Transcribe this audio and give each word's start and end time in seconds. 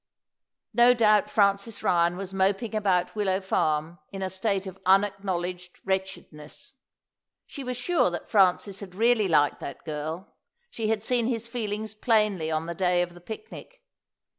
No 0.73 0.95
doubt 0.95 1.29
Francis 1.29 1.83
Ryan 1.83 2.17
was 2.17 2.33
moping 2.33 2.73
about 2.75 3.15
Willow 3.15 3.39
Farm 3.39 3.99
in 4.11 4.23
a 4.23 4.31
state 4.31 4.65
of 4.65 4.79
unacknowledged 4.83 5.79
wretchedness. 5.85 6.73
She 7.45 7.63
was 7.63 7.77
sure 7.77 8.09
that 8.09 8.27
Francis 8.27 8.79
had 8.79 8.95
really 8.95 9.27
liked 9.27 9.59
that 9.59 9.85
girl; 9.85 10.33
she 10.71 10.87
had 10.87 11.03
seen 11.03 11.27
his 11.27 11.47
feelings 11.47 11.93
plainly 11.93 12.49
on 12.49 12.65
the 12.65 12.73
day 12.73 13.03
of 13.03 13.13
the 13.13 13.21
picnic. 13.21 13.83